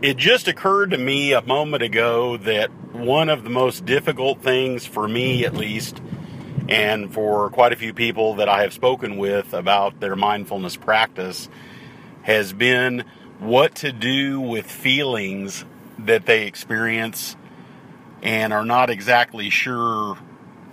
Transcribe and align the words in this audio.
it 0.00 0.16
just 0.16 0.46
occurred 0.46 0.90
to 0.90 0.98
me 0.98 1.32
a 1.32 1.42
moment 1.42 1.82
ago 1.82 2.36
that 2.38 2.70
one 2.92 3.28
of 3.28 3.42
the 3.42 3.50
most 3.50 3.84
difficult 3.84 4.42
things 4.42 4.86
for 4.86 5.08
me, 5.08 5.44
at 5.44 5.54
least, 5.54 6.00
and 6.68 7.12
for 7.12 7.50
quite 7.50 7.72
a 7.72 7.76
few 7.76 7.92
people 7.92 8.34
that 8.34 8.48
I 8.48 8.62
have 8.62 8.72
spoken 8.72 9.16
with 9.16 9.54
about 9.54 9.98
their 10.00 10.14
mindfulness 10.14 10.76
practice, 10.76 11.48
has 12.22 12.52
been 12.52 13.04
what 13.40 13.76
to 13.76 13.92
do 13.92 14.40
with 14.40 14.70
feelings 14.70 15.64
that 15.98 16.26
they 16.26 16.46
experience 16.46 17.36
and 18.22 18.52
are 18.52 18.64
not 18.64 18.90
exactly 18.90 19.50
sure 19.50 20.16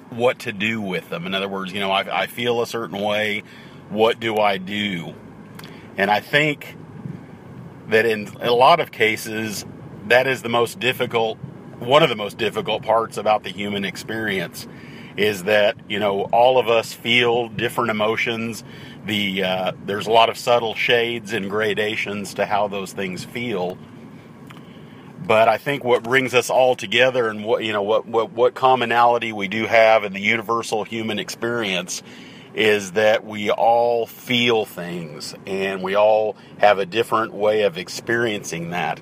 what 0.09 0.39
to 0.39 0.51
do 0.51 0.81
with 0.81 1.09
them. 1.09 1.25
In 1.25 1.33
other 1.33 1.49
words, 1.49 1.73
you 1.73 1.79
know, 1.79 1.91
I, 1.91 2.23
I 2.23 2.27
feel 2.27 2.61
a 2.61 2.67
certain 2.67 2.99
way. 2.99 3.43
What 3.89 4.19
do 4.19 4.37
I 4.37 4.57
do? 4.57 5.15
And 5.97 6.11
I 6.11 6.19
think 6.19 6.75
that 7.89 8.05
in 8.05 8.27
a 8.41 8.51
lot 8.51 8.79
of 8.79 8.91
cases, 8.91 9.65
that 10.07 10.27
is 10.27 10.41
the 10.41 10.49
most 10.49 10.79
difficult, 10.79 11.37
one 11.79 12.03
of 12.03 12.09
the 12.09 12.15
most 12.15 12.37
difficult 12.37 12.83
parts 12.83 13.17
about 13.17 13.43
the 13.43 13.49
human 13.49 13.85
experience 13.85 14.67
is 15.17 15.43
that, 15.43 15.77
you 15.87 15.99
know, 15.99 16.23
all 16.25 16.57
of 16.57 16.67
us 16.67 16.93
feel 16.93 17.47
different 17.47 17.89
emotions. 17.89 18.63
The, 19.05 19.43
uh, 19.43 19.71
there's 19.85 20.07
a 20.07 20.11
lot 20.11 20.29
of 20.29 20.37
subtle 20.37 20.75
shades 20.75 21.31
and 21.31 21.49
gradations 21.49 22.33
to 22.35 22.45
how 22.45 22.67
those 22.67 22.91
things 22.91 23.23
feel. 23.23 23.77
But 25.25 25.47
I 25.47 25.57
think 25.57 25.83
what 25.83 26.03
brings 26.03 26.33
us 26.33 26.49
all 26.49 26.75
together 26.75 27.29
and 27.29 27.45
what, 27.45 27.63
you 27.63 27.71
know, 27.71 27.81
what, 27.81 28.05
what, 28.05 28.31
what 28.31 28.53
commonality 28.53 29.31
we 29.31 29.47
do 29.47 29.65
have 29.65 30.03
in 30.03 30.13
the 30.13 30.21
universal 30.21 30.83
human 30.83 31.17
experience 31.17 32.03
is 32.55 32.93
that 32.93 33.25
we 33.25 33.51
all 33.51 34.07
feel 34.07 34.65
things 34.65 35.35
and 35.45 35.83
we 35.83 35.95
all 35.95 36.37
have 36.57 36.79
a 36.79 36.85
different 36.85 37.33
way 37.33 37.63
of 37.63 37.77
experiencing 37.77 38.69
that. 38.69 39.01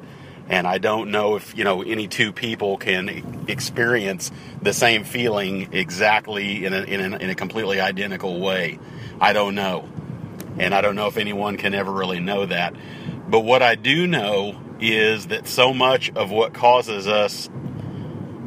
And 0.49 0.67
I 0.67 0.79
don't 0.79 1.11
know 1.11 1.35
if, 1.35 1.55
you 1.55 1.63
know, 1.63 1.83
any 1.83 2.07
two 2.07 2.33
people 2.33 2.77
can 2.77 3.45
experience 3.47 4.31
the 4.61 4.73
same 4.73 5.03
feeling 5.03 5.71
exactly 5.71 6.65
in 6.65 6.73
a, 6.73 6.81
in 6.81 7.13
a, 7.13 7.17
in 7.17 7.29
a 7.29 7.35
completely 7.35 7.79
identical 7.79 8.41
way. 8.41 8.79
I 9.21 9.33
don't 9.33 9.55
know. 9.55 9.87
And 10.57 10.73
I 10.73 10.81
don't 10.81 10.95
know 10.95 11.07
if 11.07 11.17
anyone 11.17 11.55
can 11.55 11.73
ever 11.73 11.91
really 11.91 12.19
know 12.19 12.45
that. 12.47 12.75
But 13.29 13.41
what 13.41 13.61
I 13.61 13.75
do 13.75 14.07
know 14.07 14.59
is 14.79 15.27
that 15.27 15.47
so 15.47 15.73
much 15.73 16.11
of 16.15 16.31
what 16.31 16.53
causes 16.53 17.07
us 17.07 17.49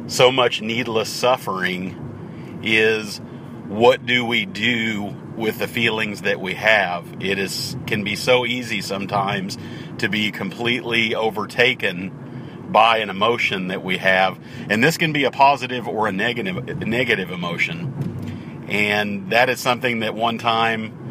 so 0.07 0.31
much 0.31 0.61
needless 0.61 1.09
suffering 1.09 2.59
is 2.63 3.19
what 3.67 4.05
do 4.05 4.25
we 4.25 4.45
do 4.45 5.15
with 5.35 5.59
the 5.59 5.67
feelings 5.67 6.21
that 6.21 6.39
we 6.39 6.53
have? 6.55 7.05
It 7.19 7.37
is 7.37 7.75
can 7.85 8.03
be 8.03 8.15
so 8.15 8.45
easy 8.45 8.81
sometimes 8.81 9.57
to 9.99 10.09
be 10.09 10.31
completely 10.31 11.15
overtaken 11.15 12.67
by 12.69 12.97
an 12.97 13.09
emotion 13.09 13.67
that 13.67 13.83
we 13.83 13.97
have, 13.97 14.37
and 14.69 14.83
this 14.83 14.97
can 14.97 15.13
be 15.13 15.23
a 15.23 15.31
positive 15.31 15.87
or 15.87 16.07
a 16.07 16.11
negative 16.11 16.57
a 16.57 16.85
negative 16.85 17.31
emotion. 17.31 18.65
And 18.69 19.31
that 19.31 19.49
is 19.49 19.59
something 19.59 19.99
that 19.99 20.13
one 20.13 20.37
time 20.37 21.06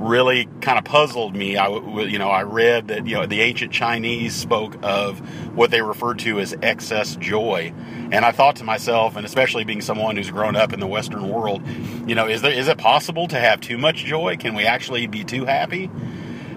really 0.00 0.48
kind 0.62 0.78
of 0.78 0.84
puzzled 0.84 1.36
me. 1.36 1.56
I, 1.56 1.68
you 1.68 2.18
know, 2.18 2.30
I 2.30 2.42
read 2.42 2.88
that 2.88 3.06
you 3.06 3.14
know 3.14 3.26
the 3.26 3.40
ancient 3.42 3.72
Chinese 3.72 4.34
spoke 4.34 4.76
of 4.82 5.18
what 5.54 5.70
they 5.70 5.82
referred 5.82 6.18
to 6.20 6.40
as 6.40 6.54
excess 6.62 7.16
joy, 7.16 7.72
and 8.10 8.24
I 8.24 8.32
thought 8.32 8.56
to 8.56 8.64
myself, 8.64 9.16
and 9.16 9.26
especially 9.26 9.64
being 9.64 9.82
someone 9.82 10.16
who's 10.16 10.30
grown 10.30 10.56
up 10.56 10.72
in 10.72 10.80
the 10.80 10.86
Western 10.86 11.28
world, 11.28 11.62
you 12.06 12.14
know, 12.14 12.26
is 12.26 12.42
there 12.42 12.52
is 12.52 12.66
it 12.66 12.78
possible 12.78 13.28
to 13.28 13.38
have 13.38 13.60
too 13.60 13.78
much 13.78 14.04
joy? 14.04 14.36
Can 14.36 14.54
we 14.54 14.64
actually 14.64 15.06
be 15.06 15.22
too 15.22 15.44
happy? 15.44 15.90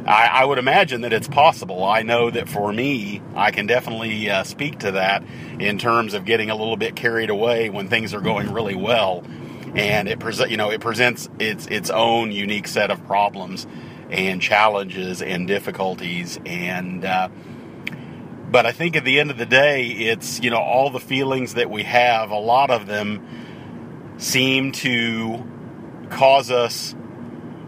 I, 0.06 0.28
I 0.28 0.46
would 0.46 0.58
imagine 0.58 1.02
that 1.02 1.14
it's 1.14 1.30
possible. 1.30 1.84
I 1.84 2.02
know 2.02 2.30
that 2.30 2.50
for 2.50 2.74
me, 2.74 3.22
I 3.36 3.52
can 3.52 3.68
definitely 3.68 4.30
uh, 4.30 4.44
speak 4.44 4.80
to 4.80 4.92
that 4.92 5.24
in 5.60 5.78
terms 5.78 6.14
of 6.14 6.26
getting 6.26 6.50
a 6.50 6.56
little 6.56 6.76
bit 6.76 6.96
carried 6.96 7.30
away 7.30 7.70
when 7.70 7.88
things 7.88 8.14
are 8.14 8.20
going 8.20 8.52
really 8.52 8.76
well 8.76 9.24
and 9.76 10.08
it 10.08 10.20
present 10.20 10.52
you 10.52 10.58
know 10.58 10.70
it 10.70 10.82
presents 10.82 11.30
its 11.40 11.68
its 11.68 11.90
own 11.90 12.32
unique 12.32 12.68
set 12.68 12.92
of 12.92 13.06
problems 13.06 13.68
and 14.14 14.42
challenges 14.42 15.22
and 15.22 15.48
difficulties. 15.48 16.40
And 16.46 17.04
uh, 17.04 17.30
but 18.52 18.66
I 18.66 18.72
think 18.72 18.96
at 18.96 19.04
the 19.04 19.20
end 19.20 19.32
of 19.32 19.38
the 19.38 19.46
day 19.46 19.88
it's 19.88 20.40
you 20.42 20.52
know 20.52 20.60
all 20.60 20.90
the 20.90 21.00
feelings 21.00 21.56
that 21.56 21.70
we 21.70 21.84
have 21.84 22.30
a 22.30 22.40
lot 22.40 22.70
of 22.70 22.86
them 22.86 23.26
seem 24.18 24.72
to 24.72 25.44
cause 26.12 26.52
us 26.52 26.96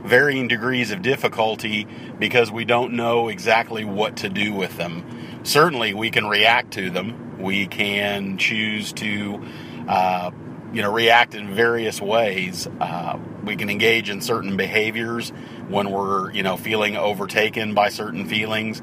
varying 0.04 0.48
degrees 0.48 0.92
of 0.92 1.02
difficulty 1.02 1.88
because 2.20 2.52
we 2.52 2.64
don't 2.64 2.94
know 2.94 3.28
exactly 3.28 3.84
what 3.84 4.18
to 4.18 4.30
do 4.30 4.54
with 4.54 4.78
them. 4.78 5.04
Certainly 5.42 5.96
we 5.96 6.12
can 6.12 6.28
react 6.28 6.74
to 6.74 6.92
them. 6.92 7.42
We 7.42 7.66
can 7.66 8.38
choose 8.38 8.94
to 8.94 9.44
uh, 9.88 10.30
you 10.76 10.82
know 10.82 10.92
react 10.92 11.34
in 11.34 11.56
various 11.56 12.02
ways. 12.02 12.68
Uh, 12.82 13.18
we 13.46 13.56
can 13.56 13.70
engage 13.70 14.10
in 14.10 14.20
certain 14.20 14.58
behaviors 14.58 15.30
when 15.70 15.90
we're 15.90 16.32
you 16.34 16.44
know 16.44 16.58
feeling 16.58 16.98
overtaken 16.98 17.74
by 17.74 17.88
certain 17.88 18.28
feelings, 18.28 18.82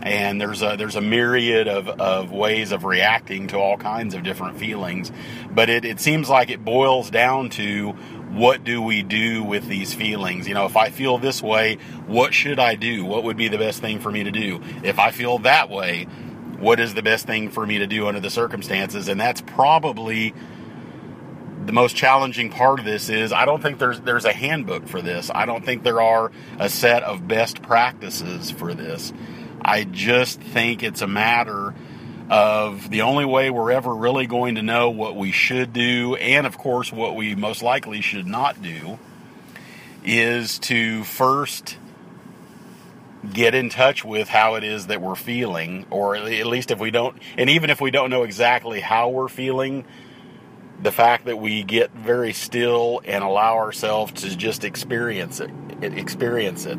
and 0.00 0.40
there's 0.40 0.62
a 0.62 0.76
there's 0.76 0.94
a 0.94 1.00
myriad 1.00 1.66
of, 1.66 1.88
of 1.88 2.30
ways 2.30 2.70
of 2.70 2.84
reacting 2.84 3.48
to 3.48 3.58
all 3.58 3.76
kinds 3.76 4.14
of 4.14 4.22
different 4.22 4.58
feelings. 4.60 5.10
But 5.50 5.70
it, 5.70 5.84
it 5.84 5.98
seems 5.98 6.28
like 6.28 6.50
it 6.50 6.64
boils 6.64 7.10
down 7.10 7.50
to 7.50 7.90
what 7.90 8.62
do 8.62 8.80
we 8.80 9.02
do 9.02 9.42
with 9.42 9.66
these 9.66 9.92
feelings? 9.92 10.46
You 10.46 10.54
know, 10.54 10.66
if 10.66 10.76
I 10.76 10.90
feel 10.90 11.18
this 11.18 11.42
way, 11.42 11.78
what 12.06 12.32
should 12.32 12.60
I 12.60 12.76
do? 12.76 13.04
What 13.04 13.24
would 13.24 13.36
be 13.36 13.48
the 13.48 13.58
best 13.58 13.80
thing 13.80 13.98
for 13.98 14.10
me 14.12 14.22
to 14.22 14.30
do? 14.30 14.62
If 14.84 15.00
I 15.00 15.10
feel 15.10 15.38
that 15.38 15.68
way, 15.68 16.04
what 16.58 16.78
is 16.78 16.94
the 16.94 17.02
best 17.02 17.26
thing 17.26 17.50
for 17.50 17.66
me 17.66 17.78
to 17.78 17.88
do 17.88 18.06
under 18.06 18.20
the 18.20 18.30
circumstances? 18.30 19.08
And 19.08 19.20
that's 19.20 19.40
probably 19.40 20.32
the 21.66 21.72
most 21.72 21.96
challenging 21.96 22.50
part 22.50 22.78
of 22.78 22.84
this 22.84 23.08
is 23.08 23.32
I 23.32 23.44
don't 23.44 23.62
think 23.62 23.78
there's 23.78 24.00
there's 24.00 24.24
a 24.24 24.32
handbook 24.32 24.86
for 24.86 25.00
this. 25.00 25.30
I 25.34 25.46
don't 25.46 25.64
think 25.64 25.82
there 25.82 26.00
are 26.00 26.30
a 26.58 26.68
set 26.68 27.02
of 27.02 27.26
best 27.26 27.62
practices 27.62 28.50
for 28.50 28.74
this. 28.74 29.12
I 29.62 29.84
just 29.84 30.40
think 30.40 30.82
it's 30.82 31.00
a 31.00 31.06
matter 31.06 31.74
of 32.30 32.90
the 32.90 33.02
only 33.02 33.24
way 33.24 33.50
we're 33.50 33.72
ever 33.72 33.94
really 33.94 34.26
going 34.26 34.54
to 34.56 34.62
know 34.62 34.90
what 34.90 35.16
we 35.16 35.30
should 35.30 35.72
do 35.72 36.14
and 36.16 36.46
of 36.46 36.56
course 36.56 36.90
what 36.90 37.14
we 37.14 37.34
most 37.34 37.62
likely 37.62 38.00
should 38.00 38.26
not 38.26 38.62
do 38.62 38.98
is 40.04 40.58
to 40.58 41.04
first 41.04 41.76
get 43.30 43.54
in 43.54 43.68
touch 43.68 44.04
with 44.04 44.28
how 44.28 44.54
it 44.54 44.64
is 44.64 44.86
that 44.86 45.02
we're 45.02 45.14
feeling 45.14 45.86
or 45.90 46.16
at 46.16 46.46
least 46.46 46.70
if 46.70 46.78
we 46.78 46.90
don't 46.90 47.16
and 47.36 47.50
even 47.50 47.68
if 47.68 47.80
we 47.80 47.90
don't 47.90 48.08
know 48.08 48.22
exactly 48.22 48.80
how 48.80 49.10
we're 49.10 49.28
feeling 49.28 49.84
the 50.84 50.92
fact 50.92 51.24
that 51.24 51.38
we 51.38 51.62
get 51.62 51.90
very 51.92 52.34
still 52.34 53.00
and 53.06 53.24
allow 53.24 53.56
ourselves 53.56 54.12
to 54.20 54.36
just 54.36 54.64
experience 54.64 55.40
it, 55.40 55.50
experience 55.82 56.66
it. 56.66 56.78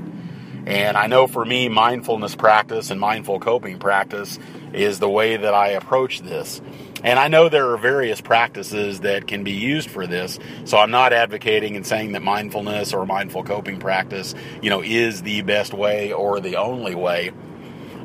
And 0.68 0.96
I 0.96 1.08
know 1.08 1.26
for 1.26 1.44
me, 1.44 1.70
mindfulness 1.70 2.36
practice 2.36 2.92
and 2.92 3.00
mindful 3.00 3.40
coping 3.40 3.80
practice 3.80 4.38
is 4.74 5.00
the 5.00 5.10
way 5.10 5.38
that 5.38 5.56
I 5.56 5.70
approach 5.70 6.20
this. 6.20 6.62
And 7.04 7.18
I 7.18 7.30
know 7.30 7.50
there 7.50 7.72
are 7.72 7.78
various 7.78 8.22
practices 8.22 9.00
that 9.00 9.28
can 9.28 9.44
be 9.44 9.54
used 9.54 9.90
for 9.90 10.06
this. 10.06 10.38
So 10.66 10.78
I'm 10.78 10.92
not 10.92 11.12
advocating 11.12 11.76
and 11.76 11.86
saying 11.86 12.12
that 12.12 12.22
mindfulness 12.22 12.94
or 12.94 13.08
mindful 13.08 13.44
coping 13.44 13.80
practice, 13.80 14.36
you 14.62 14.70
know, 14.70 14.84
is 14.84 15.24
the 15.24 15.42
best 15.42 15.74
way 15.74 16.14
or 16.14 16.40
the 16.40 16.58
only 16.58 16.94
way. 16.94 17.32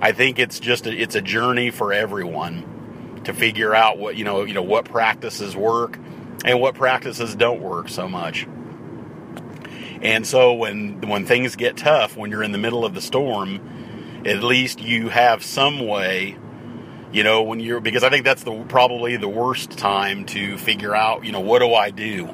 I 0.01 0.13
think 0.13 0.39
it's 0.39 0.61
just 0.61 0.87
a, 0.87 0.93
it's 0.95 1.15
a 1.15 1.23
journey 1.23 1.71
for 1.71 1.93
everyone 1.93 2.80
to 3.25 3.35
figure 3.35 3.75
out 3.75 3.99
what 3.99 4.17
you 4.17 4.25
know 4.25 4.45
you 4.45 4.55
know 4.55 4.63
what 4.63 4.85
practices 4.85 5.57
work 5.57 5.99
and 6.45 6.61
what 6.61 6.75
practices 6.75 7.35
don't 7.35 7.61
work 7.61 7.89
so 7.89 8.09
much. 8.09 8.47
And 10.03 10.27
so 10.27 10.55
when 10.55 11.01
when 11.03 11.27
things 11.27 11.57
get 11.57 11.77
tough, 11.77 12.17
when 12.17 12.31
you're 12.31 12.43
in 12.43 12.53
the 12.53 12.59
middle 12.59 12.85
of 12.85 12.95
the 12.95 13.03
storm, 13.03 14.23
at 14.25 14.43
least 14.43 14.81
you 14.81 15.09
have 15.11 15.45
some 15.45 15.87
way, 15.87 16.37
you 17.13 17.23
know, 17.23 17.43
when 17.43 17.61
you're 17.61 17.81
because 17.81 18.03
I 18.03 18.09
think 18.09 18.25
that's 18.25 18.43
the 18.43 18.65
probably 18.65 19.17
the 19.17 19.29
worst 19.29 19.73
time 19.73 20.25
to 20.27 20.57
figure 20.57 20.95
out, 20.95 21.25
you 21.25 21.33
know, 21.33 21.41
what 21.41 21.59
do 21.59 21.75
I 21.75 21.91
do? 21.91 22.27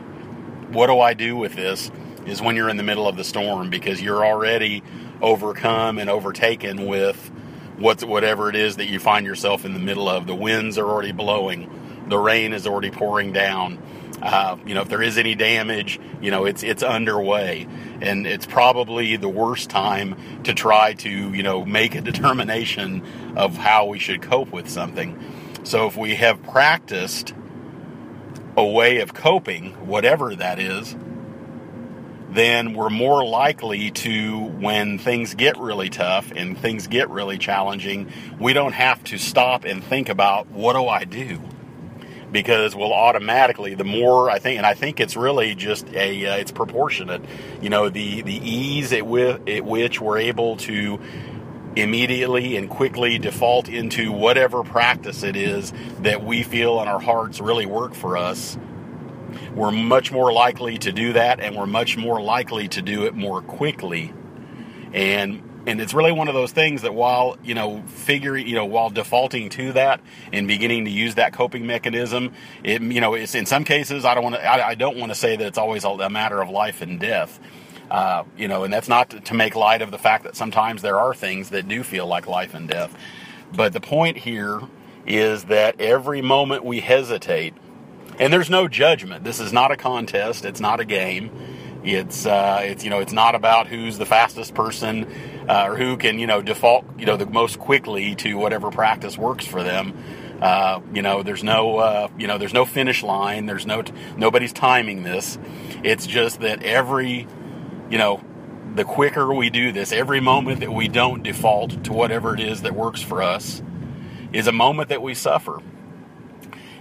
What 0.71 0.87
do 0.87 1.01
I 1.01 1.15
do 1.15 1.37
with 1.37 1.55
this? 1.55 1.91
Is 2.25 2.41
when 2.41 2.57
you're 2.57 2.69
in 2.69 2.77
the 2.77 2.83
middle 2.83 3.07
of 3.09 3.17
the 3.17 3.25
storm 3.25 3.71
because 3.71 4.01
you're 4.01 4.25
already 4.25 4.83
overcome 5.21 5.99
and 5.99 6.11
overtaken 6.11 6.87
with 6.87 7.31
what's 7.79 8.05
whatever 8.05 8.49
it 8.49 8.57
is 8.57 8.77
that 8.77 8.87
you 8.87 8.99
find 8.99 9.27
yourself 9.27 9.65
in 9.65 9.75
the 9.75 9.81
middle 9.81 10.09
of. 10.09 10.27
The 10.27 10.35
winds 10.35 10.79
are 10.79 10.87
already 10.87 11.13
blowing, 11.13 11.71
the 12.09 12.19
rain 12.19 12.53
is 12.53 12.67
already 12.67 12.91
pouring 12.91 13.33
down. 13.33 13.79
Uh, 14.23 14.57
you 14.65 14.75
know, 14.75 14.81
if 14.81 14.89
there 14.89 15.03
is 15.03 15.19
any 15.19 15.35
damage, 15.35 16.01
you 16.23 16.31
know, 16.31 16.47
it's 16.47 16.63
it's 16.63 16.83
underway, 16.83 17.69
and 18.01 18.27
it's 18.27 18.47
probably 18.47 19.17
the 19.17 19.29
worst 19.29 19.69
time 19.69 20.17
to 20.45 20.55
try 20.55 20.95
to 20.95 21.11
you 21.11 21.43
know 21.43 21.65
make 21.65 21.95
a 21.95 22.01
determination 22.13 23.03
of 23.37 23.57
how 23.57 23.87
we 23.87 23.99
should 23.99 24.23
cope 24.23 24.51
with 24.51 24.69
something. 24.69 25.19
So 25.65 25.87
if 25.87 25.97
we 25.97 26.15
have 26.15 26.43
practiced 26.45 27.35
a 28.57 28.65
way 28.65 29.01
of 29.01 29.13
coping, 29.13 29.73
whatever 29.87 30.35
that 30.35 30.59
is, 30.59 30.97
then 32.37 32.75
we're 32.75 32.91
more 32.91 33.25
likely 33.25 33.91
to, 33.91 34.39
when 34.39 34.99
things 34.99 35.35
get 35.35 35.57
really 35.59 35.89
tough 35.89 36.31
and 36.37 36.57
things 36.59 36.87
get 36.87 37.09
really 37.09 37.39
challenging, 37.39 38.13
we 38.39 38.53
don't 38.53 38.75
have 38.75 39.03
to 39.05 39.17
stop 39.19 39.65
and 39.65 39.83
think 39.83 40.11
about 40.11 40.47
what 40.51 40.75
do 40.75 40.87
I 40.87 41.05
do? 41.05 41.41
Because 42.31 42.77
we'll 42.77 42.93
automatically, 42.93 43.75
the 43.75 43.85
more 43.85 44.31
I 44.31 44.39
think, 44.39 44.59
and 44.59 44.67
I 44.67 44.75
think 44.75 45.01
it's 45.01 45.17
really 45.17 45.55
just 45.55 45.89
a, 45.95 46.27
uh, 46.27 46.37
it's 46.37 46.53
proportionate. 46.53 47.23
You 47.63 47.71
know, 47.71 47.89
the 47.89 48.21
the 48.21 48.35
ease 48.35 48.93
at, 48.93 49.01
wi- 49.01 49.41
at 49.47 49.65
which 49.65 50.01
we're 50.01 50.19
able 50.19 50.57
to 50.59 51.01
immediately 51.77 52.57
and 52.57 52.69
quickly 52.69 53.19
default 53.19 53.69
into 53.69 54.13
whatever 54.13 54.63
practice 54.63 55.23
it 55.23 55.37
is 55.37 55.73
that 56.01 56.25
we 56.25 56.43
feel 56.43 56.83
in 56.83 56.89
our 56.89 57.01
hearts 57.01 57.41
really 57.41 57.67
work 57.67 57.95
for 57.95 58.17
us 58.17 58.59
we're 59.55 59.73
much 59.73 60.13
more 60.13 60.33
likely 60.33 60.79
to 60.79 60.93
do 60.93 61.13
that 61.15 61.41
and 61.41 61.57
we're 61.57 61.67
much 61.67 61.97
more 61.97 62.21
likely 62.21 62.69
to 62.69 62.83
do 62.83 63.05
it 63.07 63.15
more 63.15 63.43
quickly. 63.43 64.13
And 64.93 65.43
and 65.67 65.81
it's 65.81 65.93
really 65.93 66.13
one 66.13 66.29
of 66.29 66.35
those 66.35 66.53
things 66.53 66.83
that 66.83 66.95
while 66.95 67.37
you 67.43 67.55
know 67.55 67.83
figuring 67.87 68.47
you 68.47 68.55
know 68.55 68.65
while 68.65 68.89
defaulting 68.89 69.49
to 69.51 69.73
that 69.73 70.01
and 70.33 70.47
beginning 70.47 70.85
to 70.85 70.91
use 70.91 71.17
that 71.17 71.33
coping 71.33 71.67
mechanism 71.67 72.33
it 72.63 72.81
you 72.81 73.01
know 73.01 73.15
it's 73.15 73.35
in 73.35 73.47
some 73.47 73.65
cases 73.65 74.05
i 74.05 74.15
don't 74.15 74.23
want 74.23 74.37
to 74.37 74.45
I, 74.45 74.69
I, 74.69 74.75
don't 74.77 74.97
want 74.97 75.11
to 75.11 75.17
say 75.17 75.37
that 75.37 75.45
it's 75.45 75.59
always 75.59 75.85
a 75.85 76.09
matter 76.09 76.41
of 76.41 76.49
life 76.49 76.83
and 76.83 77.01
death. 77.01 77.39
Uh, 77.91 78.25
you 78.37 78.49
know 78.49 78.65
and 78.65 78.73
that's 78.73 78.89
not 78.89 79.11
to, 79.11 79.21
to 79.21 79.35
make 79.35 79.55
light 79.55 79.83
of 79.83 79.91
the 79.91 79.99
fact 79.99 80.25
that 80.25 80.35
sometimes 80.35 80.83
there 80.83 80.99
are 80.99 81.15
things 81.15 81.51
that 81.51 81.69
do 81.69 81.83
feel 81.83 82.07
like 82.07 82.27
life 82.27 82.55
and 82.55 82.69
death. 82.69 82.97
But 83.53 83.73
the 83.73 83.81
point 83.81 84.17
here 84.17 84.61
is 85.07 85.45
that 85.45 85.81
every 85.81 86.21
moment 86.21 86.65
we 86.65 86.81
hesitate 86.81 87.55
and 88.19 88.33
there's 88.33 88.51
no 88.51 88.69
judgment. 88.69 89.25
This 89.25 89.41
is 89.41 89.53
not 89.53 89.71
a 89.71 89.77
contest. 89.77 90.45
It's 90.45 90.61
not 90.61 90.81
a 90.81 90.85
game. 90.85 91.31
It's 91.85 92.27
uh, 92.27 92.61
it's 92.65 92.83
you 92.83 92.91
know 92.91 93.01
it's 93.01 93.13
not 93.13 93.35
about 93.35 93.69
who's 93.69 93.97
the 93.99 94.07
fastest 94.07 94.55
person 94.55 95.07
uh, 95.49 95.69
or 95.69 95.77
who 95.77 95.97
can 95.97 96.19
you 96.19 96.27
know 96.27 96.43
default 96.43 96.85
you 96.99 97.07
know 97.07 97.17
the 97.17 97.27
most 97.27 97.59
quickly 97.59 98.17
to 98.17 98.35
whatever 98.35 98.71
practice 98.71 99.17
works 99.17 99.47
for 99.47 99.63
them. 99.63 99.97
Uh, 100.41 100.81
you 100.93 101.01
know 101.01 101.23
there's 101.23 101.45
no 101.45 101.79
uh, 101.79 102.09
you 102.19 102.27
know 102.27 102.39
there's 102.39 102.55
no 102.55 102.65
finish 102.65 103.03
line. 103.03 103.47
There's 103.47 103.67
no 103.67 103.83
t- 103.83 103.93
nobody's 104.17 104.53
timing 104.53 105.05
this. 105.05 105.39
It's 105.85 106.07
just 106.07 106.41
that 106.41 106.63
every 106.65 107.29
you 107.89 107.99
know 107.99 108.21
the 108.75 108.85
quicker 108.85 109.33
we 109.33 109.49
do 109.49 109.73
this, 109.73 109.93
every 109.93 110.21
moment 110.21 110.61
that 110.61 110.73
we 110.73 110.89
don't 110.89 111.23
default 111.23 111.85
to 111.85 111.93
whatever 111.93 112.35
it 112.35 112.41
is 112.41 112.63
that 112.63 112.75
works 112.75 113.01
for 113.01 113.23
us 113.23 113.63
is 114.33 114.49
a 114.49 114.53
moment 114.53 114.89
that 114.89 115.01
we 115.01 115.15
suffer. 115.15 115.63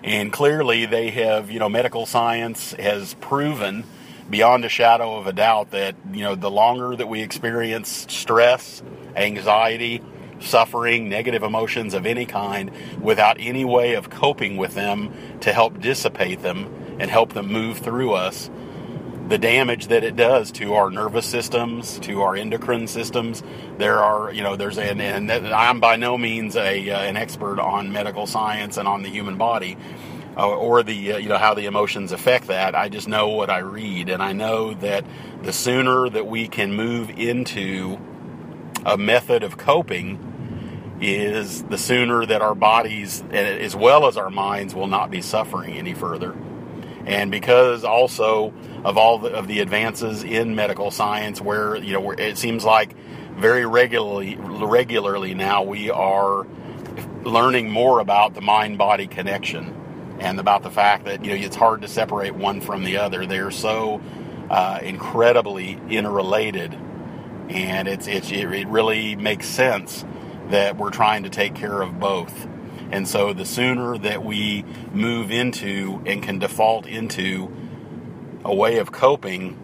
And 0.06 0.32
clearly, 0.32 0.86
they 0.86 1.10
have, 1.10 1.50
you 1.50 1.58
know, 1.58 1.68
medical 1.68 2.06
science 2.06 2.74
has 2.74 3.16
proven 3.16 3.84
beyond 4.30 4.64
a 4.64 4.70
shadow 4.70 5.18
of 5.18 5.26
a 5.26 5.34
doubt 5.34 5.72
that, 5.72 5.96
you 6.14 6.24
know, 6.24 6.36
the 6.36 6.52
longer 6.52 6.96
that 6.96 7.08
we 7.08 7.24
experience 7.24 8.06
stress, 8.08 8.84
anxiety, 9.16 10.04
suffering, 10.40 11.10
negative 11.10 11.42
emotions 11.42 11.96
of 11.96 12.06
any 12.06 12.28
kind 12.28 12.72
without 13.02 13.38
any 13.40 13.66
way 13.66 13.96
of 13.96 14.12
coping 14.12 14.58
with 14.58 14.76
them 14.76 15.12
to 15.42 15.52
help 15.52 15.80
dissipate 15.80 16.44
them 16.44 16.72
and 17.00 17.10
help 17.10 17.34
them 17.34 17.52
move 17.52 17.80
through 17.80 18.14
us, 18.14 18.52
the 19.28 19.38
damage 19.38 19.88
that 19.88 20.04
it 20.04 20.16
does 20.16 20.52
to 20.52 20.76
our 20.76 20.92
nervous 20.92 21.26
systems, 21.26 22.00
to 22.00 22.22
our 22.22 22.36
endocrine 22.36 22.88
systems. 22.88 23.42
There 23.78 24.00
are, 24.00 24.32
you 24.32 24.44
know, 24.44 24.56
there's 24.56 24.78
an, 24.78 25.02
and 25.02 25.32
I'm 25.32 25.80
by 25.80 25.96
no 25.96 26.18
means 26.18 26.56
a 26.56 26.90
uh, 26.92 27.00
an 27.00 27.18
expert 27.18 27.60
on 27.60 27.92
medical 27.92 28.28
science 28.28 28.78
and 28.78 28.88
on 28.88 29.02
the 29.02 29.10
human 29.10 29.38
body, 29.38 29.78
uh, 30.38 30.48
or 30.48 30.84
the 30.84 31.14
uh, 31.14 31.18
you 31.18 31.30
know 31.30 31.38
how 31.38 31.56
the 31.56 31.66
emotions 31.66 32.12
affect 32.12 32.48
that. 32.48 32.76
I 32.76 32.90
just 32.90 33.08
know 33.08 33.30
what 33.30 33.50
I 33.50 33.60
read, 33.60 34.10
and 34.10 34.22
I 34.22 34.34
know 34.34 34.74
that 34.76 35.06
the 35.42 35.54
sooner 35.54 36.08
that 36.10 36.28
we 36.28 36.48
can 36.48 36.74
move 36.74 37.10
into 37.10 37.98
a 38.86 38.98
method 38.98 39.42
of 39.42 39.58
coping 39.58 40.98
is 41.02 41.64
the 41.64 41.78
sooner 41.78 42.26
that 42.26 42.42
our 42.42 42.56
bodies 42.56 43.24
as 43.32 43.76
well 43.76 44.08
as 44.08 44.18
our 44.18 44.30
minds 44.30 44.74
will 44.74 44.88
not 44.88 45.12
be 45.12 45.22
suffering 45.22 45.74
any 45.74 45.94
further 45.94 46.36
and 47.06 47.32
because 47.32 47.84
also 47.84 48.54
of 48.84 48.98
all 48.98 49.20
the, 49.20 49.30
of 49.30 49.48
the 49.48 49.60
advances 49.60 50.24
in 50.24 50.56
medical 50.56 50.92
science, 50.92 51.42
where 51.42 51.76
you 51.76 51.94
know 51.94 52.12
it 52.12 52.38
seems 52.38 52.64
like 52.64 52.96
very 53.38 53.66
regularly 53.66 54.36
regularly 54.38 55.34
now 55.34 55.64
we 55.64 55.90
are 55.90 56.48
learning 57.24 57.70
more 57.70 58.00
about 58.00 58.34
the 58.34 58.42
mind 58.42 58.78
body 58.78 59.08
connection 59.08 59.76
and 60.20 60.40
about 60.40 60.64
the 60.64 60.72
fact 60.72 61.06
that 61.06 61.24
you 61.26 61.32
know 61.32 61.46
it's 61.46 61.56
hard 61.56 61.82
to 61.82 61.88
separate 61.88 62.36
one 62.36 62.62
from 62.62 62.84
the 62.84 62.98
other. 62.98 63.26
They're 63.26 63.52
so 63.52 64.02
uh, 64.50 64.80
incredibly 64.82 65.80
interrelated, 65.90 66.74
and 67.50 67.88
it's, 67.88 68.08
it's 68.08 68.32
it 68.32 68.68
really 68.68 69.16
makes 69.16 69.48
sense 69.48 70.06
that 70.50 70.78
we're 70.78 70.92
trying 70.92 71.24
to 71.24 71.30
take 71.30 71.56
care 71.56 71.82
of 71.82 72.00
both. 72.00 72.48
And 72.92 73.08
so 73.08 73.34
the 73.34 73.46
sooner 73.46 73.98
that 74.00 74.24
we 74.24 74.64
move 74.94 75.32
into 75.32 76.02
and 76.06 76.22
can 76.22 76.40
default 76.40 76.86
into 76.86 77.52
a 78.44 78.54
way 78.54 78.78
of 78.78 78.92
coping, 78.92 79.60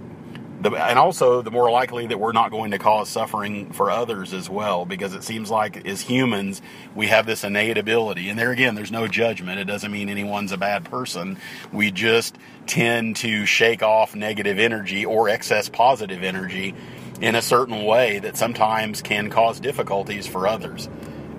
the, 0.61 0.71
and 0.71 0.97
also 0.97 1.41
the 1.41 1.51
more 1.51 1.69
likely 1.71 2.07
that 2.07 2.19
we're 2.19 2.31
not 2.31 2.51
going 2.51 2.71
to 2.71 2.79
cause 2.79 3.09
suffering 3.09 3.71
for 3.73 3.91
others 3.91 4.33
as 4.33 4.49
well, 4.49 4.85
because 4.85 5.13
it 5.13 5.23
seems 5.23 5.49
like 5.49 5.85
as 5.85 6.01
humans, 6.01 6.61
we 6.95 7.07
have 7.07 7.25
this 7.25 7.43
innate 7.43 7.77
ability. 7.77 8.29
And 8.29 8.37
there 8.37 8.51
again, 8.51 8.75
there's 8.75 8.91
no 8.91 9.07
judgment. 9.07 9.59
It 9.59 9.65
doesn't 9.65 9.91
mean 9.91 10.09
anyone's 10.09 10.51
a 10.51 10.57
bad 10.57 10.85
person. 10.85 11.37
We 11.71 11.91
just 11.91 12.37
tend 12.65 13.17
to 13.17 13.45
shake 13.45 13.83
off 13.83 14.15
negative 14.15 14.57
energy 14.59 15.05
or 15.05 15.29
excess 15.29 15.69
positive 15.69 16.23
energy 16.23 16.75
in 17.21 17.35
a 17.35 17.41
certain 17.41 17.85
way 17.85 18.17
that 18.19 18.35
sometimes 18.35 19.03
can 19.03 19.29
cause 19.29 19.59
difficulties 19.59 20.25
for 20.25 20.47
others 20.47 20.89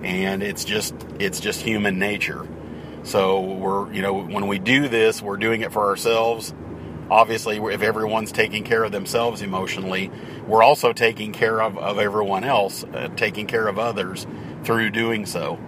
and 0.05 0.43
it's 0.43 0.65
just 0.65 0.93
it's 1.19 1.39
just 1.39 1.61
human 1.61 1.99
nature. 1.99 2.47
So 3.03 3.41
we're 3.41 3.91
you 3.93 4.01
know 4.01 4.13
when 4.13 4.47
we 4.47 4.59
do 4.59 4.87
this, 4.87 5.21
we're 5.21 5.37
doing 5.37 5.61
it 5.61 5.71
for 5.71 5.87
ourselves. 5.87 6.53
Obviously, 7.09 7.57
if 7.57 7.81
everyone's 7.81 8.31
taking 8.31 8.63
care 8.63 8.83
of 8.83 8.91
themselves 8.91 9.41
emotionally, 9.41 10.09
we're 10.47 10.63
also 10.63 10.93
taking 10.93 11.31
care 11.31 11.61
of, 11.61 11.77
of 11.77 11.99
everyone 11.99 12.43
else, 12.43 12.83
uh, 12.85 13.09
taking 13.15 13.45
care 13.45 13.67
of 13.67 13.77
others 13.77 14.25
through 14.63 14.89
doing 14.89 15.25
so. 15.25 15.59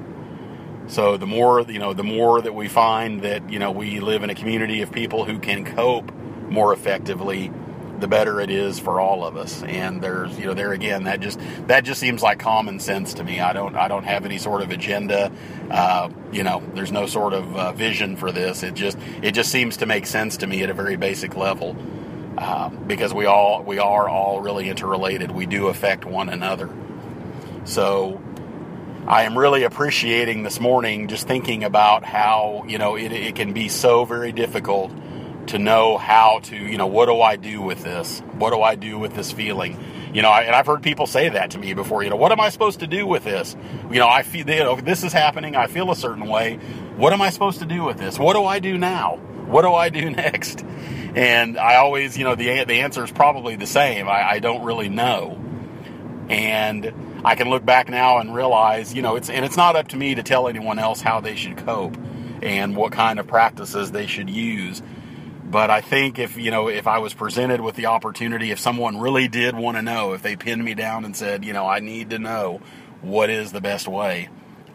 So 0.87 1.17
the 1.17 1.27
more 1.27 1.61
you 1.61 1.79
know, 1.79 1.93
the 1.93 2.03
more 2.03 2.41
that 2.41 2.53
we 2.53 2.67
find 2.67 3.21
that 3.21 3.49
you 3.49 3.59
know 3.59 3.71
we 3.71 3.99
live 3.99 4.23
in 4.23 4.29
a 4.29 4.35
community 4.35 4.81
of 4.81 4.91
people 4.91 5.25
who 5.25 5.39
can 5.39 5.65
cope 5.65 6.11
more 6.49 6.73
effectively 6.73 7.51
the 7.99 8.07
better 8.07 8.39
it 8.41 8.49
is 8.49 8.79
for 8.79 8.99
all 8.99 9.23
of 9.23 9.37
us. 9.37 9.63
And 9.63 10.01
there's, 10.01 10.37
you 10.37 10.45
know, 10.45 10.53
there 10.53 10.73
again, 10.73 11.05
that 11.05 11.19
just 11.19 11.39
that 11.67 11.83
just 11.83 11.99
seems 11.99 12.21
like 12.21 12.39
common 12.39 12.79
sense 12.79 13.15
to 13.15 13.23
me. 13.23 13.39
I 13.39 13.53
don't 13.53 13.75
I 13.75 13.87
don't 13.87 14.03
have 14.03 14.25
any 14.25 14.37
sort 14.37 14.61
of 14.61 14.71
agenda. 14.71 15.31
Uh, 15.69 16.09
you 16.31 16.43
know, 16.43 16.61
there's 16.73 16.91
no 16.91 17.05
sort 17.05 17.33
of 17.33 17.55
uh, 17.55 17.71
vision 17.73 18.15
for 18.15 18.31
this. 18.31 18.63
It 18.63 18.73
just 18.73 18.97
it 19.21 19.31
just 19.31 19.51
seems 19.51 19.77
to 19.77 19.85
make 19.85 20.05
sense 20.05 20.37
to 20.37 20.47
me 20.47 20.63
at 20.63 20.69
a 20.69 20.73
very 20.73 20.95
basic 20.95 21.35
level. 21.35 21.75
Uh, 22.37 22.67
because 22.69 23.13
we 23.13 23.25
all 23.25 23.63
we 23.63 23.79
are 23.79 24.09
all 24.09 24.41
really 24.41 24.69
interrelated. 24.69 25.31
We 25.31 25.45
do 25.45 25.67
affect 25.67 26.03
one 26.03 26.27
another. 26.27 26.69
So 27.63 28.21
I 29.07 29.23
am 29.23 29.37
really 29.37 29.63
appreciating 29.63 30.43
this 30.43 30.59
morning 30.59 31.07
just 31.07 31.27
thinking 31.27 31.63
about 31.63 32.03
how 32.03 32.65
you 32.67 32.77
know 32.77 32.95
it, 32.95 33.11
it 33.11 33.35
can 33.35 33.53
be 33.53 33.69
so 33.69 34.03
very 34.03 34.31
difficult 34.33 34.91
to 35.47 35.59
know 35.59 35.97
how 35.97 36.39
to, 36.43 36.55
you 36.55 36.77
know, 36.77 36.87
what 36.87 37.05
do 37.07 37.21
I 37.21 37.35
do 37.35 37.61
with 37.61 37.83
this? 37.83 38.19
What 38.37 38.51
do 38.51 38.61
I 38.61 38.75
do 38.75 38.97
with 38.97 39.13
this 39.13 39.31
feeling? 39.31 39.79
You 40.13 40.21
know, 40.21 40.31
and 40.31 40.55
I've 40.55 40.65
heard 40.65 40.81
people 40.81 41.07
say 41.07 41.29
that 41.29 41.51
to 41.51 41.57
me 41.57 41.73
before. 41.73 42.03
You 42.03 42.09
know, 42.09 42.15
what 42.15 42.31
am 42.31 42.39
I 42.39 42.49
supposed 42.49 42.79
to 42.79 42.87
do 42.87 43.05
with 43.05 43.23
this? 43.23 43.55
You 43.91 43.99
know, 43.99 44.07
I 44.07 44.23
feel, 44.23 44.49
you 44.49 44.63
know, 44.63 44.75
this 44.75 45.03
is 45.03 45.11
happening. 45.11 45.55
I 45.55 45.67
feel 45.67 45.91
a 45.91 45.95
certain 45.95 46.27
way. 46.27 46.55
What 46.95 47.11
am 47.11 47.21
I 47.21 47.29
supposed 47.29 47.59
to 47.59 47.65
do 47.65 47.83
with 47.83 47.97
this? 47.97 48.17
What 48.17 48.33
do 48.33 48.45
I 48.45 48.59
do 48.59 48.77
now? 48.77 49.17
What 49.45 49.63
do 49.63 49.73
I 49.73 49.89
do 49.89 50.09
next? 50.11 50.63
And 51.15 51.57
I 51.57 51.75
always, 51.75 52.17
you 52.17 52.23
know, 52.23 52.35
the 52.35 52.63
the 52.63 52.81
answer 52.81 53.03
is 53.03 53.11
probably 53.11 53.55
the 53.55 53.67
same. 53.67 54.07
I, 54.07 54.31
I 54.31 54.39
don't 54.39 54.63
really 54.63 54.89
know. 54.89 55.41
And 56.29 57.21
I 57.23 57.35
can 57.35 57.49
look 57.49 57.65
back 57.65 57.89
now 57.89 58.19
and 58.19 58.33
realize, 58.33 58.93
you 58.93 59.01
know, 59.01 59.15
it's 59.15 59.29
and 59.29 59.43
it's 59.45 59.57
not 59.57 59.75
up 59.75 59.89
to 59.89 59.97
me 59.97 60.15
to 60.15 60.23
tell 60.23 60.47
anyone 60.47 60.79
else 60.79 61.01
how 61.01 61.19
they 61.19 61.35
should 61.35 61.57
cope 61.57 61.97
and 62.41 62.75
what 62.75 62.91
kind 62.91 63.19
of 63.19 63.27
practices 63.27 63.91
they 63.91 64.07
should 64.07 64.29
use 64.29 64.81
but 65.55 65.69
I 65.69 65.79
think 65.79 66.19
if 66.19 66.35
you 66.35 66.51
know 66.51 66.67
if 66.67 66.85
I 66.85 66.97
was 66.97 67.13
presented 67.13 67.61
with 67.61 67.75
the 67.75 67.85
opportunity, 67.85 68.51
if 68.51 68.59
someone 68.59 68.99
really 68.99 69.29
did 69.29 69.55
want 69.55 69.77
to 69.77 69.81
know, 69.81 70.11
if 70.11 70.21
they 70.21 70.35
pinned 70.35 70.61
me 70.61 70.73
down 70.73 71.05
and 71.05 71.15
said, 71.15 71.45
you 71.45 71.53
know, 71.53 71.65
I 71.65 71.79
need 71.79 72.09
to 72.09 72.19
know 72.19 72.59
what 72.99 73.29
is 73.29 73.53
the 73.53 73.61
best 73.61 73.87
way 73.87 74.27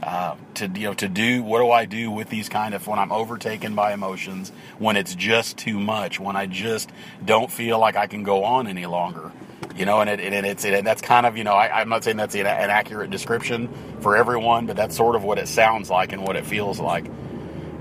uh, 0.03 0.37
to 0.55 0.69
you 0.69 0.87
know 0.87 0.95
to 0.95 1.07
do 1.07 1.43
what 1.43 1.59
do 1.59 1.71
I 1.71 1.85
do 1.85 2.11
with 2.11 2.31
these 2.31 2.49
kind 2.49 2.73
of 2.73 2.87
when 2.87 2.99
I'm 2.99 3.13
overtaken 3.13 3.75
by 3.75 3.93
emotions, 3.93 4.53
when 4.79 4.97
it's 4.97 5.15
just 5.15 5.59
too 5.59 5.79
much, 5.79 6.19
when 6.19 6.35
I 6.35 6.47
just 6.47 6.91
don't 7.23 7.53
feel 7.53 7.79
like 7.79 7.97
I 7.97 8.07
can 8.07 8.23
go 8.23 8.45
on 8.45 8.67
any 8.67 8.87
longer. 8.87 9.33
You 9.77 9.85
know, 9.85 10.01
and, 10.01 10.09
it, 10.09 10.19
and 10.21 10.47
it's 10.47 10.65
and 10.65 10.87
that's 10.87 11.03
kind 11.03 11.27
of 11.27 11.37
you 11.37 11.45
know 11.45 11.53
I, 11.53 11.83
am 11.83 11.91
not 11.91 12.05
saying 12.05 12.17
that's 12.17 12.35
an, 12.35 12.47
an 12.47 12.71
accurate 12.71 13.11
description 13.11 13.69
for 14.01 14.17
everyone, 14.17 14.65
but 14.65 14.77
that's 14.77 14.97
sort 14.97 15.15
of 15.15 15.25
what 15.25 15.37
it 15.37 15.47
sounds 15.47 15.91
like 15.91 16.15
and 16.15 16.23
what 16.23 16.37
it 16.37 16.47
feels 16.47 16.81
like. 16.81 17.05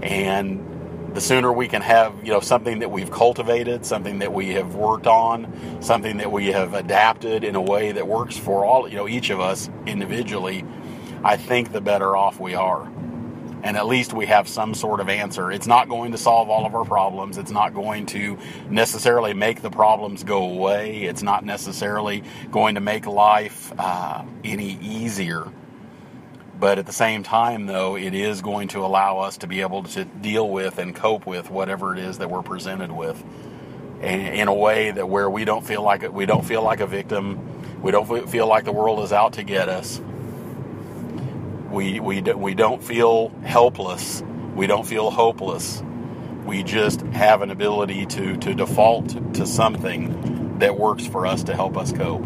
And 0.01 0.78
the 1.13 1.21
sooner 1.21 1.51
we 1.51 1.67
can 1.67 1.81
have 1.81 2.13
you 2.23 2.31
know 2.31 2.39
something 2.39 2.79
that 2.79 2.91
we've 2.91 3.11
cultivated, 3.11 3.85
something 3.85 4.19
that 4.19 4.33
we 4.33 4.49
have 4.53 4.75
worked 4.75 5.07
on, 5.07 5.81
something 5.81 6.17
that 6.17 6.31
we 6.31 6.47
have 6.47 6.73
adapted 6.73 7.43
in 7.43 7.55
a 7.55 7.61
way 7.61 7.91
that 7.91 8.07
works 8.07 8.37
for 8.37 8.65
all 8.65 8.87
you 8.87 8.95
know 8.95 9.07
each 9.07 9.29
of 9.29 9.39
us 9.39 9.69
individually, 9.85 10.63
I 11.23 11.37
think 11.37 11.71
the 11.71 11.81
better 11.81 12.15
off 12.15 12.39
we 12.39 12.55
are. 12.55 12.91
And 13.61 13.75
at 13.75 13.87
least 13.87 14.13
we 14.13 14.25
have 14.27 14.47
some 14.47 14.73
sort 14.73 15.01
of 15.01 15.09
answer. 15.09 15.51
It's 15.51 15.67
not 15.67 15.89
going 15.89 16.13
to 16.13 16.17
solve 16.17 16.49
all 16.49 16.65
of 16.65 16.73
our 16.75 16.85
problems. 16.85 17.37
It's 17.37 17.51
not 17.51 17.73
going 17.73 18.05
to 18.07 18.37
necessarily 18.69 19.33
make 19.33 19.61
the 19.61 19.69
problems 19.69 20.23
go 20.23 20.43
away. 20.49 21.03
It's 21.03 21.21
not 21.21 21.43
necessarily 21.43 22.23
going 22.51 22.75
to 22.75 22.81
make 22.81 23.05
life 23.05 23.73
uh, 23.77 24.23
any 24.45 24.79
easier 24.81 25.51
but 26.59 26.79
at 26.79 26.85
the 26.85 26.93
same 26.93 27.23
time, 27.23 27.67
though, 27.67 27.95
it 27.97 28.13
is 28.13 28.41
going 28.41 28.69
to 28.69 28.85
allow 28.85 29.19
us 29.19 29.37
to 29.39 29.47
be 29.47 29.61
able 29.61 29.83
to 29.83 30.05
deal 30.05 30.49
with 30.49 30.77
and 30.77 30.95
cope 30.95 31.25
with 31.25 31.49
whatever 31.49 31.93
it 31.93 31.99
is 31.99 32.17
that 32.19 32.29
we're 32.29 32.43
presented 32.43 32.91
with, 32.91 33.23
in 34.01 34.47
a 34.47 34.53
way 34.53 34.91
that 34.91 35.09
where 35.09 35.29
we 35.29 35.45
don't 35.45 35.65
feel 35.65 35.83
like 35.83 36.11
we 36.11 36.25
don't 36.25 36.45
feel 36.45 36.63
like 36.63 36.81
a 36.81 36.87
victim, 36.87 37.81
we 37.81 37.91
don't 37.91 38.29
feel 38.29 38.47
like 38.47 38.65
the 38.65 38.71
world 38.73 38.99
is 39.01 39.13
out 39.13 39.33
to 39.33 39.43
get 39.43 39.69
us. 39.69 40.01
We 41.71 41.99
we 41.99 42.21
we 42.21 42.55
don't 42.55 42.83
feel 42.83 43.29
helpless. 43.43 44.23
We 44.55 44.67
don't 44.67 44.87
feel 44.87 45.11
hopeless. 45.11 45.83
We 46.45 46.63
just 46.63 47.01
have 47.01 47.41
an 47.41 47.51
ability 47.51 48.07
to 48.07 48.37
to 48.37 48.53
default 48.55 49.35
to 49.35 49.45
something 49.45 50.59
that 50.59 50.77
works 50.77 51.05
for 51.07 51.25
us 51.27 51.43
to 51.45 51.55
help 51.55 51.77
us 51.77 51.93
cope. 51.93 52.25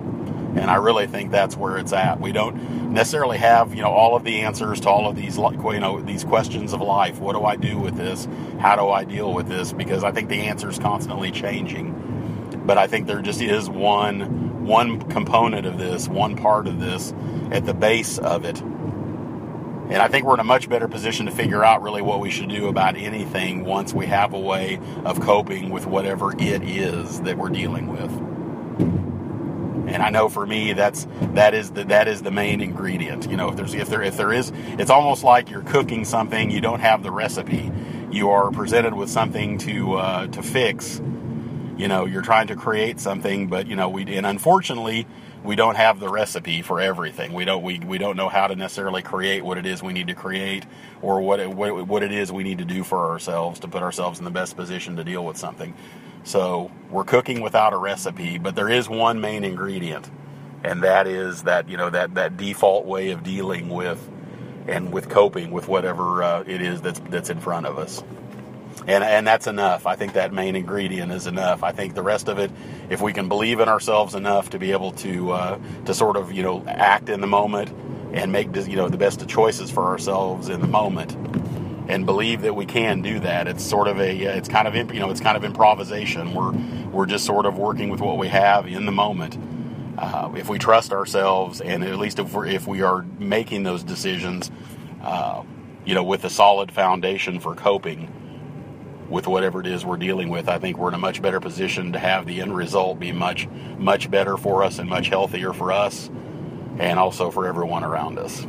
And 0.55 0.69
I 0.69 0.75
really 0.75 1.07
think 1.07 1.31
that's 1.31 1.57
where 1.57 1.77
it's 1.77 1.93
at. 1.93 2.21
We 2.21 2.31
don't 2.31 2.93
necessarily 2.93 3.39
have, 3.39 3.73
you 3.73 3.81
know, 3.81 3.89
all 3.89 4.15
of 4.15 4.23
the 4.23 4.41
answers 4.41 4.79
to 4.81 4.89
all 4.89 5.09
of 5.09 5.15
these, 5.15 5.37
you 5.37 5.79
know, 5.79 5.99
these 5.99 6.23
questions 6.23 6.73
of 6.73 6.81
life. 6.81 7.19
What 7.19 7.33
do 7.33 7.43
I 7.43 7.55
do 7.55 7.79
with 7.79 7.95
this? 7.95 8.27
How 8.59 8.75
do 8.75 8.87
I 8.89 9.03
deal 9.03 9.33
with 9.33 9.47
this? 9.47 9.73
Because 9.73 10.03
I 10.03 10.11
think 10.11 10.29
the 10.29 10.43
answer 10.43 10.69
is 10.69 10.77
constantly 10.77 11.31
changing. 11.31 12.61
But 12.65 12.77
I 12.77 12.85
think 12.85 13.07
there 13.07 13.21
just 13.21 13.41
is 13.41 13.69
one 13.69 14.43
one 14.63 15.01
component 15.09 15.65
of 15.65 15.77
this, 15.77 16.07
one 16.07 16.37
part 16.37 16.67
of 16.67 16.79
this 16.79 17.13
at 17.51 17.65
the 17.65 17.73
base 17.73 18.17
of 18.17 18.45
it. 18.45 18.61
And 18.61 19.95
I 19.95 20.07
think 20.07 20.25
we're 20.25 20.35
in 20.35 20.39
a 20.39 20.45
much 20.45 20.69
better 20.69 20.87
position 20.87 21.25
to 21.25 21.31
figure 21.33 21.65
out 21.65 21.81
really 21.81 22.01
what 22.01 22.21
we 22.21 22.31
should 22.31 22.47
do 22.47 22.69
about 22.69 22.95
anything 22.95 23.65
once 23.65 23.93
we 23.93 24.05
have 24.05 24.33
a 24.33 24.39
way 24.39 24.79
of 25.03 25.19
coping 25.19 25.69
with 25.69 25.85
whatever 25.85 26.31
it 26.31 26.63
is 26.63 27.19
that 27.21 27.37
we're 27.37 27.49
dealing 27.49 27.87
with 27.87 29.12
and 29.93 30.01
I 30.01 30.09
know 30.09 30.27
for 30.27 30.45
me 30.45 30.73
that's 30.73 31.07
that 31.33 31.53
is 31.53 31.71
the 31.71 31.85
that 31.85 32.07
is 32.07 32.23
the 32.23 32.31
main 32.31 32.61
ingredient. 32.61 33.29
You 33.29 33.37
know, 33.37 33.49
if 33.49 33.55
there's 33.55 33.73
if 33.75 33.89
there 33.89 34.01
if 34.01 34.17
there 34.17 34.33
is, 34.33 34.51
it's 34.79 34.89
almost 34.89 35.23
like 35.23 35.51
you're 35.51 35.61
cooking 35.61 36.03
something 36.03 36.49
you 36.49 36.61
don't 36.61 36.79
have 36.79 37.03
the 37.03 37.11
recipe. 37.11 37.71
You 38.11 38.31
are 38.31 38.51
presented 38.51 38.95
with 38.95 39.09
something 39.09 39.59
to 39.59 39.93
uh, 39.93 40.27
to 40.27 40.41
fix. 40.41 40.99
You 41.77 41.87
know, 41.87 42.05
you're 42.05 42.21
trying 42.23 42.47
to 42.47 42.55
create 42.55 42.99
something, 42.99 43.47
but 43.47 43.67
you 43.67 43.75
know 43.75 43.87
we 43.87 44.03
and 44.17 44.25
unfortunately 44.25 45.05
we 45.43 45.55
don't 45.55 45.75
have 45.75 45.99
the 45.99 46.09
recipe 46.09 46.63
for 46.63 46.79
everything. 46.79 47.31
We 47.33 47.45
don't 47.45 47.61
we, 47.61 47.77
we 47.79 47.99
don't 47.99 48.17
know 48.17 48.29
how 48.29 48.47
to 48.47 48.55
necessarily 48.55 49.03
create 49.03 49.45
what 49.45 49.59
it 49.59 49.65
is 49.67 49.83
we 49.83 49.93
need 49.93 50.07
to 50.07 50.15
create 50.15 50.65
or 51.03 51.21
what 51.21 51.39
it, 51.39 51.51
what, 51.51 51.87
what 51.87 52.01
it 52.01 52.11
is 52.11 52.31
we 52.31 52.43
need 52.43 52.57
to 52.59 52.65
do 52.65 52.83
for 52.83 53.11
ourselves 53.11 53.59
to 53.59 53.67
put 53.67 53.83
ourselves 53.83 54.17
in 54.17 54.25
the 54.25 54.31
best 54.31 54.55
position 54.55 54.95
to 54.95 55.03
deal 55.03 55.23
with 55.23 55.37
something. 55.37 55.75
So 56.23 56.71
we're 56.89 57.03
cooking 57.03 57.41
without 57.41 57.73
a 57.73 57.77
recipe, 57.77 58.37
but 58.37 58.55
there 58.55 58.69
is 58.69 58.87
one 58.87 59.19
main 59.19 59.43
ingredient, 59.43 60.09
and 60.63 60.83
that 60.83 61.07
is 61.07 61.43
that 61.43 61.67
you 61.67 61.77
know 61.77 61.89
that 61.89 62.15
that 62.15 62.37
default 62.37 62.85
way 62.85 63.11
of 63.11 63.23
dealing 63.23 63.69
with 63.69 64.09
and 64.67 64.93
with 64.93 65.09
coping 65.09 65.51
with 65.51 65.67
whatever 65.67 66.23
uh, 66.23 66.43
it 66.47 66.61
is 66.61 66.81
that's 66.81 66.99
that's 67.09 67.29
in 67.29 67.39
front 67.39 67.65
of 67.65 67.77
us. 67.77 68.01
And 68.87 69.03
and 69.03 69.27
that's 69.27 69.47
enough. 69.47 69.85
I 69.85 69.95
think 69.95 70.13
that 70.13 70.33
main 70.33 70.55
ingredient 70.55 71.11
is 71.11 71.27
enough. 71.27 71.61
I 71.61 71.73
think 71.73 71.93
the 71.93 72.01
rest 72.01 72.29
of 72.29 72.39
it, 72.39 72.51
if 72.89 73.01
we 73.01 73.13
can 73.13 73.27
believe 73.27 73.59
in 73.59 73.67
ourselves 73.67 74.15
enough 74.15 74.49
to 74.51 74.59
be 74.59 74.71
able 74.71 74.93
to 74.93 75.31
uh, 75.31 75.59
to 75.85 75.93
sort 75.93 76.15
of 76.15 76.31
you 76.31 76.43
know 76.43 76.63
act 76.67 77.09
in 77.09 77.21
the 77.21 77.27
moment 77.27 77.69
and 78.13 78.31
make 78.31 78.55
you 78.55 78.75
know 78.75 78.87
the 78.87 78.97
best 78.97 79.21
of 79.21 79.27
choices 79.27 79.69
for 79.69 79.85
ourselves 79.87 80.47
in 80.49 80.61
the 80.61 80.67
moment 80.67 81.17
and 81.87 82.05
believe 82.05 82.41
that 82.41 82.55
we 82.55 82.65
can 82.65 83.01
do 83.01 83.19
that. 83.19 83.47
It's 83.47 83.63
sort 83.63 83.87
of 83.87 83.99
a, 83.99 84.15
it's 84.37 84.47
kind 84.47 84.67
of, 84.67 84.75
you 84.75 84.99
know, 84.99 85.09
it's 85.09 85.19
kind 85.19 85.35
of 85.35 85.43
improvisation. 85.43 86.33
We're, 86.33 86.51
we're 86.91 87.05
just 87.05 87.25
sort 87.25 87.45
of 87.45 87.57
working 87.57 87.89
with 87.89 87.99
what 87.99 88.17
we 88.17 88.29
have 88.29 88.67
in 88.67 88.85
the 88.85 88.91
moment. 88.91 89.37
Uh, 89.97 90.31
if 90.35 90.49
we 90.49 90.57
trust 90.57 90.91
ourselves, 90.91 91.61
and 91.61 91.83
at 91.83 91.99
least 91.99 92.19
if, 92.19 92.33
we're, 92.33 92.47
if 92.47 92.65
we 92.65 92.81
are 92.81 93.03
making 93.19 93.63
those 93.63 93.83
decisions, 93.83 94.49
uh, 95.03 95.43
you 95.85 95.93
know, 95.93 96.03
with 96.03 96.23
a 96.23 96.29
solid 96.29 96.71
foundation 96.71 97.39
for 97.39 97.53
coping 97.53 98.11
with 99.09 99.27
whatever 99.27 99.59
it 99.59 99.67
is 99.67 99.85
we're 99.85 99.97
dealing 99.97 100.29
with, 100.29 100.49
I 100.49 100.57
think 100.57 100.77
we're 100.77 100.87
in 100.87 100.95
a 100.95 100.99
much 100.99 101.21
better 101.21 101.39
position 101.39 101.91
to 101.93 101.99
have 101.99 102.25
the 102.25 102.41
end 102.41 102.55
result 102.55 102.99
be 102.99 103.11
much, 103.11 103.47
much 103.77 104.09
better 104.09 104.37
for 104.37 104.63
us 104.63 104.79
and 104.79 104.89
much 104.89 105.09
healthier 105.09 105.53
for 105.53 105.71
us, 105.71 106.09
and 106.79 106.97
also 106.97 107.29
for 107.29 107.45
everyone 107.45 107.83
around 107.83 108.17
us. 108.17 108.47